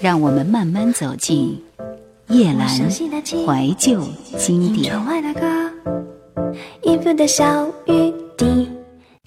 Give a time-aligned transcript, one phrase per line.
[0.00, 1.62] 让我们慢慢走进
[2.28, 4.02] 叶阑怀旧
[4.38, 4.94] 经典。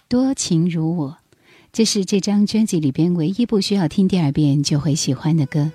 [0.09, 1.17] 多情如我，
[1.71, 5.71] 这是这张专辑里边唯一不需要听第二遍就会喜欢的歌，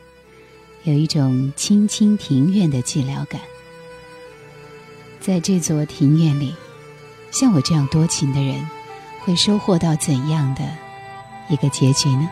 [0.82, 3.40] 有一种清清庭院的寂寥感。
[5.20, 6.54] 在这座庭院里，
[7.30, 8.68] 像我这样多情的人，
[9.24, 10.62] 会收获到怎样的
[11.48, 12.28] 一个结局呢？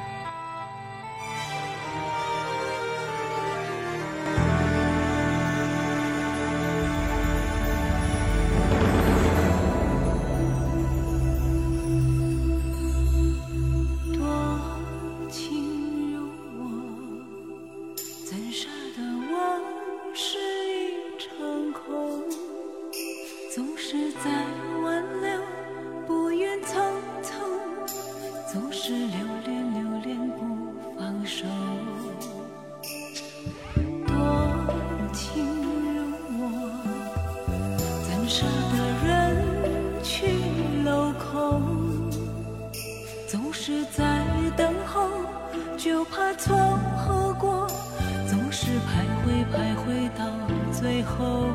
[23.56, 24.30] 总是在
[24.84, 25.40] 挽留，
[26.06, 26.76] 不愿匆
[27.22, 27.32] 匆，
[28.52, 30.44] 总是留恋留恋不
[30.98, 31.46] 放手。
[34.06, 34.14] 多
[35.14, 35.42] 情
[35.94, 36.04] 如
[36.36, 36.42] 我
[38.06, 38.76] 怎舍得
[39.08, 39.10] 人
[40.02, 40.26] 去
[40.84, 42.10] 楼空，
[43.26, 45.08] 总是在等候，
[45.78, 46.54] 就怕错
[47.40, 47.66] 过，
[48.28, 50.26] 总是徘徊徘徊到
[50.78, 51.48] 最后。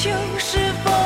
[0.00, 0.97] 秋是否？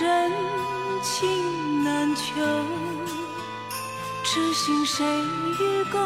[0.00, 0.32] 真
[1.02, 2.32] 情难求
[4.24, 6.00] 痴心谁与共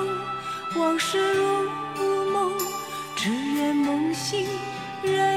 [0.75, 1.33] 往事
[1.95, 2.53] 如梦
[3.15, 4.45] 只愿梦醒
[5.01, 5.34] 人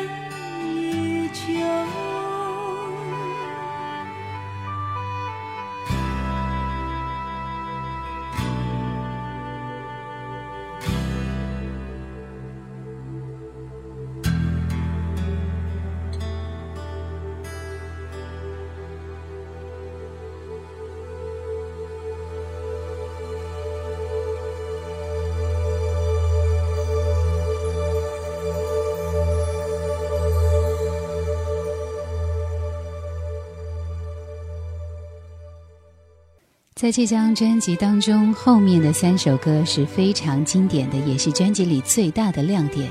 [36.77, 42.88] 在这张专辑当中，后面的三首歌是非常经典的，也是专辑里最大的亮点，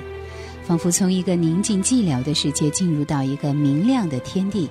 [0.64, 4.68] 仿佛从一个宁静寂寥的世界进入到一个明亮的天地。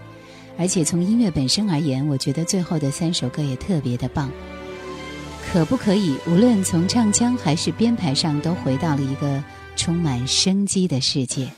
[0.57, 4.29] 而且从音乐本身而言，我觉得最后的三首歌也特别的棒。
[5.50, 6.18] 可不可以？
[6.27, 9.41] 无论从唱腔还是编排上，都回到了一个
[9.77, 11.50] 充满生机的世界。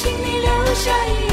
[0.00, 1.27] 请你留下一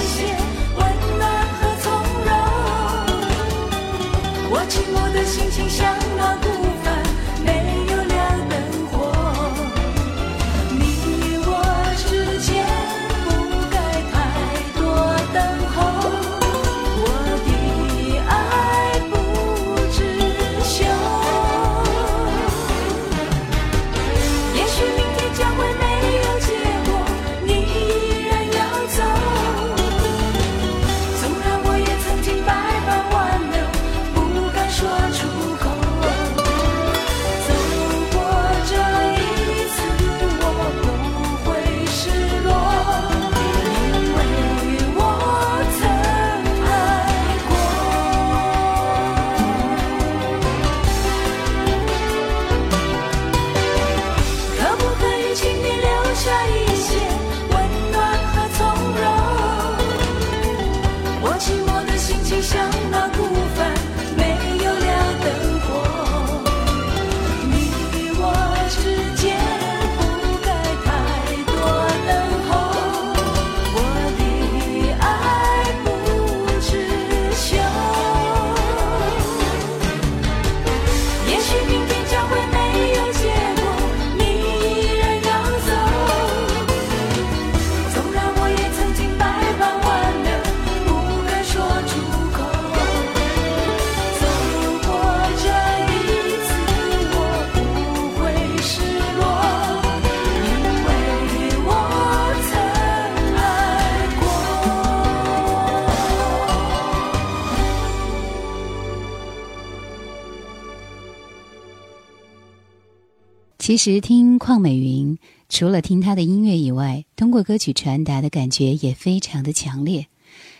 [113.65, 115.17] 其实听邝美云，
[115.49, 120.05] 除了听她的音乐以外，通过歌曲传达的感觉也非常的强烈。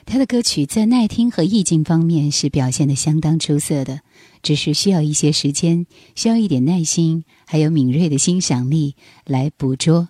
[0.08, 4.00] 她的歌曲在耐听和意境方面是表现的相当出色的，
[4.42, 5.86] 只是需要一些时间，
[6.16, 10.10] 需要一点耐心，还有敏锐的欣赏力来捕捉。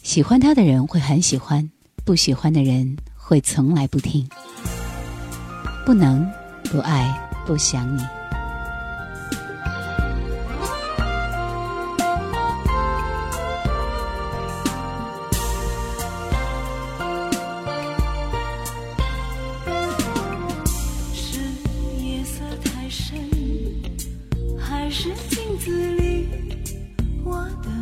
[0.00, 1.68] 喜欢他的人会很喜欢，
[2.04, 4.28] 不喜欢的人会从来不听。
[5.84, 6.24] 不能，
[6.70, 8.15] 不爱，不想你。
[24.98, 26.26] 是镜子里
[27.22, 27.75] 我的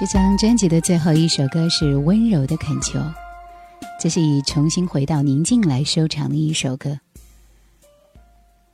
[0.00, 2.98] 这张专辑的最后一首歌是《温柔的恳求》，
[4.00, 6.98] 这是以重新回到宁静来收场的一首歌。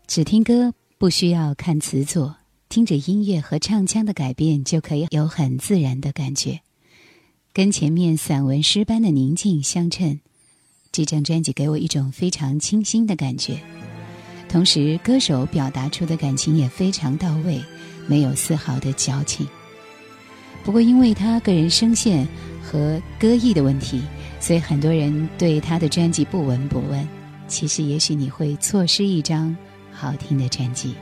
[0.07, 2.37] 只听歌不需要看词作，
[2.69, 6.61] 听着音乐和唱腔的改变就可以有很自然的感觉，
[7.53, 10.21] 跟前面散文诗般的宁静相衬。
[10.93, 13.59] 这张专辑给我一种非常清新的感觉，
[14.49, 17.61] 同时歌手表达出的感情也非常到位，
[18.07, 19.45] 没有丝毫的矫情。
[20.67, 22.27] 不过，因为他个人声线
[22.61, 24.03] 和歌艺的问题，
[24.41, 27.09] 所以很多人对他的专辑不闻不问。
[27.47, 29.57] 其实，也许你会错失一张
[29.93, 30.97] 好听的专辑。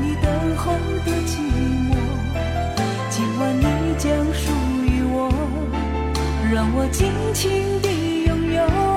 [0.00, 0.72] 你等候
[1.04, 1.38] 的寂
[1.90, 1.92] 寞。
[3.10, 4.50] 今晚你将属
[4.84, 5.30] 于我，
[6.52, 8.89] 让我尽情地拥有。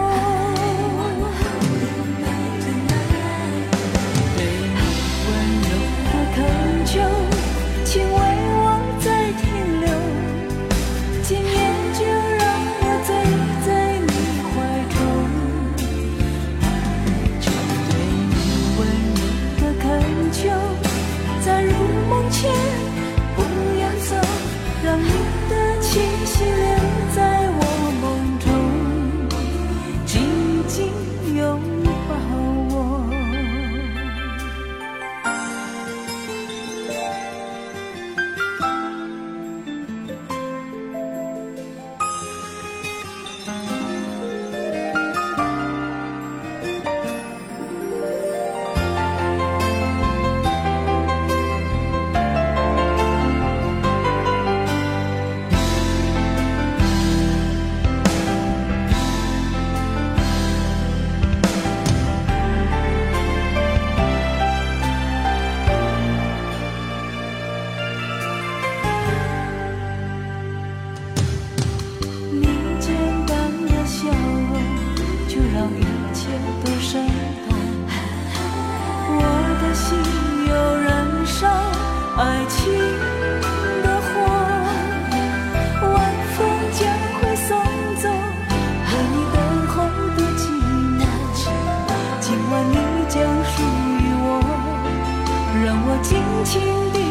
[95.61, 96.59] 让我尽情
[96.93, 97.02] 的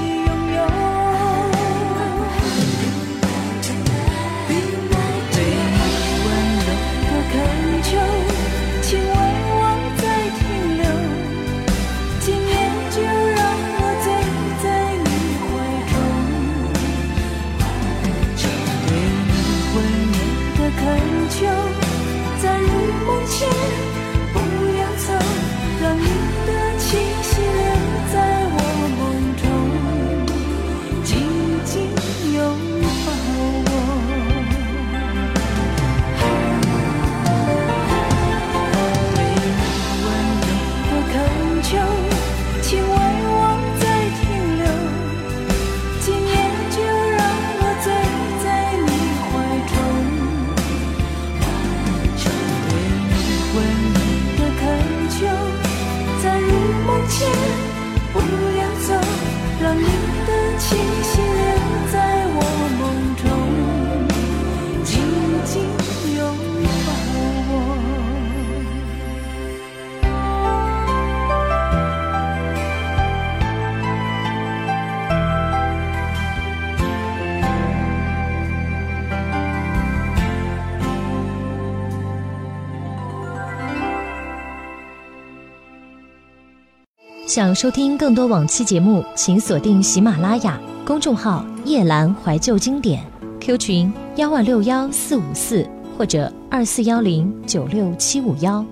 [87.35, 93.03] 想收听更多往期节目，请锁定喜马拉雅公众号“夜阑怀旧经典
[93.41, 95.67] ”，Q 群幺二六幺四五四
[95.97, 98.63] 或者二四幺零九六七五幺。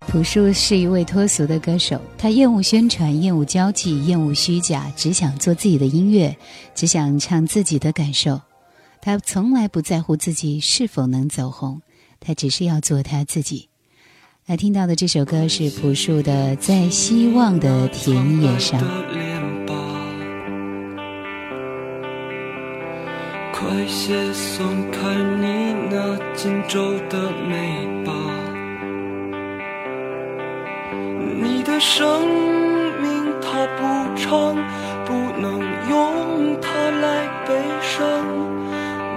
[0.00, 6.36] 朴树是一位脱俗的歌手，他厌恶宣传，厌恶交际，厌恶虚假，只想做自己的音乐，
[6.74, 8.42] 只想唱自己的感受。
[9.00, 11.80] 他从来不在乎自己是否能走红，
[12.20, 13.70] 他只是要做他自己。
[14.46, 18.80] 来听到的这首歌是朴树的《在希望的田野上》。
[23.52, 28.12] 快些松开你那紧皱的眉吧，
[31.40, 32.26] 你的生
[33.00, 34.56] 命它不长，
[35.06, 38.02] 不能用它来悲伤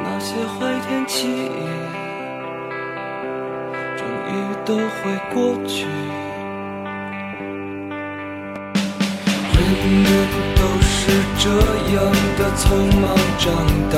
[0.03, 1.49] 那些坏天气。
[4.65, 5.85] 都会过去。
[9.53, 9.57] 人
[10.03, 10.07] 们
[10.55, 11.43] 都是这
[11.95, 11.97] 样
[12.37, 12.63] 的匆
[12.99, 13.03] 忙
[13.37, 13.43] 长
[13.91, 13.95] 大，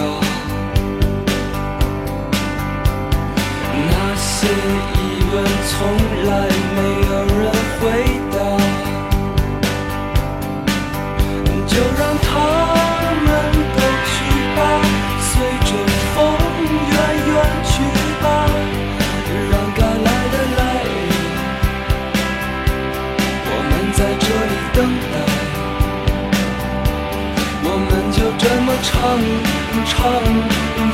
[29.89, 29.95] 唱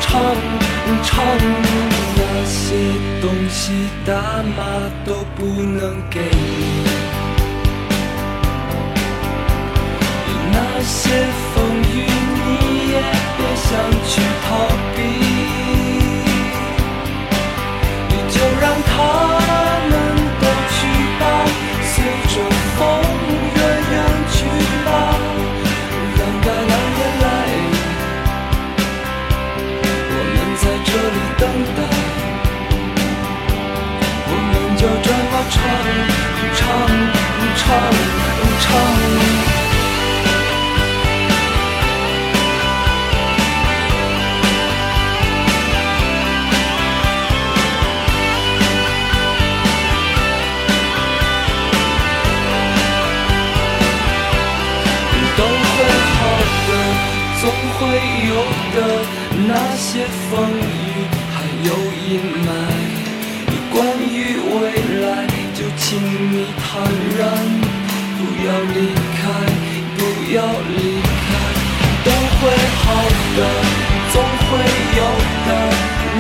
[0.02, 0.22] 唱
[1.04, 1.26] 唱，
[2.16, 2.76] 那些
[3.22, 4.12] 东西大
[4.56, 4.60] 妈
[5.06, 6.84] 都不能给你，
[10.52, 10.94] 那些
[11.54, 12.94] 风雨你也
[13.38, 13.70] 别想
[14.08, 14.12] 去
[14.46, 14.48] 逃
[14.96, 15.00] 避，
[18.10, 19.33] 你就让它。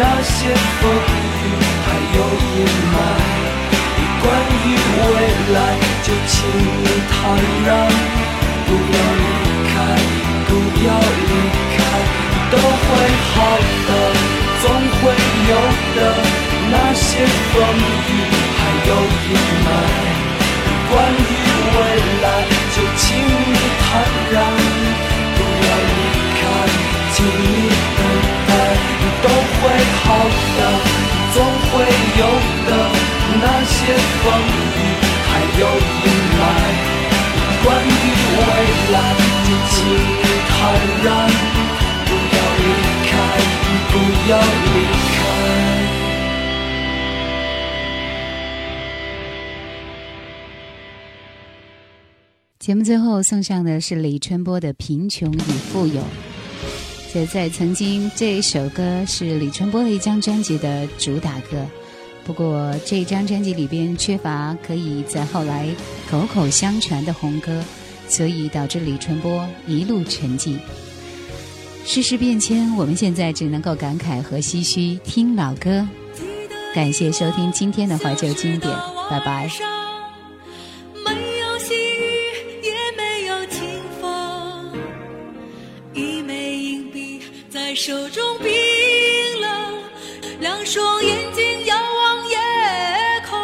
[0.03, 0.35] 那些
[0.81, 1.45] 风雨
[1.85, 2.19] 还有
[2.55, 2.55] 阴
[2.93, 2.95] 霾，
[4.21, 5.15] 关于未
[5.55, 5.57] 来
[6.03, 7.13] 就请你坦
[7.65, 7.69] 然，
[8.67, 9.23] 不要离
[9.71, 9.73] 开，
[10.47, 10.51] 不
[10.85, 11.31] 要离
[11.73, 11.75] 开。
[12.51, 12.61] 都会
[13.31, 13.35] 好
[13.87, 13.89] 的，
[14.61, 14.63] 总
[14.99, 15.01] 会
[15.49, 15.51] 有
[15.95, 15.99] 的。
[16.73, 17.55] 那些风
[18.09, 18.11] 雨
[18.57, 18.91] 还有
[19.23, 19.31] 阴
[19.65, 19.67] 霾，
[20.91, 21.31] 关于
[21.75, 21.79] 未
[22.23, 22.25] 来，
[22.75, 23.03] 就请
[30.03, 30.07] 好
[30.57, 30.59] 的，
[31.33, 31.71] 总会
[32.19, 32.21] 有
[32.67, 32.69] 的。
[33.35, 33.75] 那些
[34.21, 34.79] 风雨
[35.25, 35.61] 还有
[36.03, 36.05] 阴
[36.37, 36.41] 霾，
[37.63, 37.89] 关于
[38.35, 38.39] 未
[38.93, 38.95] 来，
[39.43, 40.51] 就请你坦
[41.03, 41.07] 然。
[42.05, 42.61] 不要离
[43.09, 43.11] 开
[43.89, 43.93] 不
[44.29, 44.67] 要离
[45.09, 45.15] 开。
[52.59, 56.01] 节目最后送上的是李春波的《贫穷与富有》。
[57.13, 61.63] 这在曾经，这首歌是李春波的一张专辑的主打歌。
[62.25, 65.69] 不过，这张专辑里边缺乏可以在后来
[66.09, 67.63] 口口相传的红歌，
[68.07, 70.57] 所以导致李春波一路沉寂。
[71.85, 75.87] 世事变迁，我们现在只能够感慨和唏嘘，听老歌。
[76.73, 78.75] 感谢收听今天的怀旧经典，
[79.07, 79.47] 拜拜。
[87.85, 88.49] 手中冰
[89.41, 89.73] 冷，
[90.39, 92.37] 两双眼睛遥望夜
[93.29, 93.37] 空。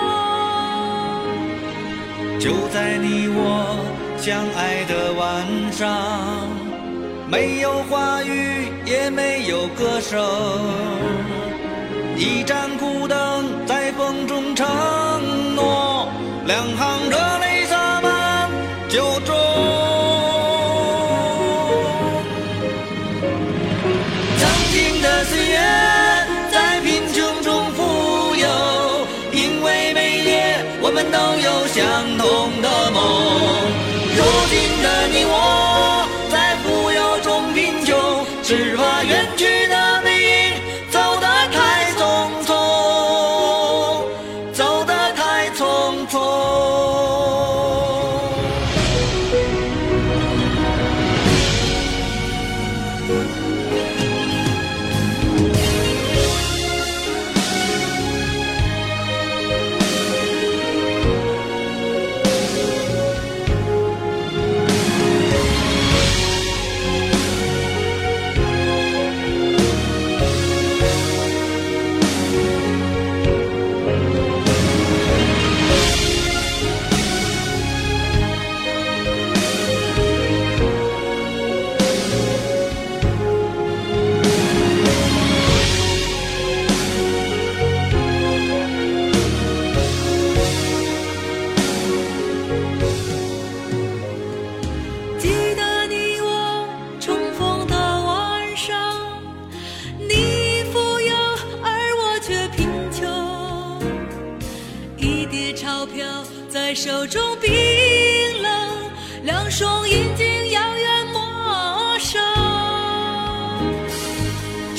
[2.39, 3.84] 就在你我
[4.17, 6.47] 相爱的晚上。
[7.28, 10.25] 没有话语，也没有歌声，
[12.15, 12.69] 一盏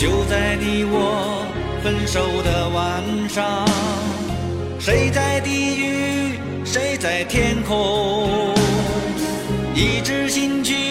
[0.01, 1.45] 就在你我
[1.85, 3.69] 分手的晚上，
[4.79, 8.55] 谁在地狱，谁在天空，
[9.75, 10.90] 一支心曲。